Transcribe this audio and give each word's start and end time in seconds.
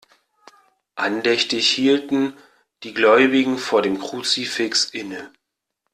Andächtig 0.95 1.69
hielten 1.69 2.35
die 2.81 2.95
Gläubigen 2.95 3.59
vor 3.59 3.83
dem 3.83 3.99
Kruzifix 3.99 4.85
inne. 4.85 5.31